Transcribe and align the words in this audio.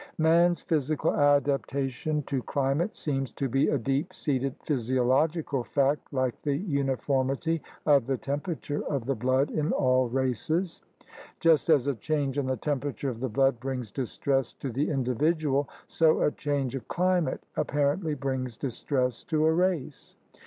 Man's 0.17 0.63
physical 0.63 1.11
adapta 1.11 1.87
tion 1.87 2.23
to 2.23 2.41
climate 2.41 2.95
seems 2.97 3.29
to 3.33 3.47
be 3.47 3.67
a 3.67 3.77
deep 3.77 4.15
seated 4.15 4.55
physiologi 4.65 5.45
cal 5.47 5.63
fact 5.63 6.11
like 6.11 6.41
the 6.41 6.55
uniformity 6.57 7.61
of 7.85 8.07
the 8.07 8.17
temperature 8.17 8.81
of 8.85 9.05
the 9.05 9.13
blood 9.13 9.51
in 9.51 9.71
all 9.71 10.09
races. 10.09 10.81
Just 11.39 11.69
as 11.69 11.85
a 11.85 11.93
change 11.93 12.39
in 12.39 12.47
the 12.47 12.57
temperature 12.57 13.11
of 13.11 13.19
the 13.19 13.29
blood 13.29 13.59
brings 13.59 13.91
distress 13.91 14.55
to 14.55 14.71
the 14.71 14.89
in 14.89 15.03
dividual, 15.03 15.69
so 15.85 16.21
a 16.23 16.31
change 16.31 16.73
of 16.73 16.87
climate 16.87 17.43
apparently 17.55 18.15
brings 18.15 18.57
distress 18.57 19.23
to 19.25 19.45
a 19.45 19.53
race. 19.53 20.15